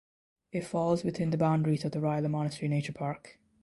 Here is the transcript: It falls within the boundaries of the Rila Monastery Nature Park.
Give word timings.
It 0.51 0.63
falls 0.65 1.03
within 1.03 1.29
the 1.29 1.37
boundaries 1.37 1.85
of 1.85 1.91
the 1.91 1.99
Rila 1.99 2.27
Monastery 2.27 2.67
Nature 2.67 2.91
Park. 2.93 3.37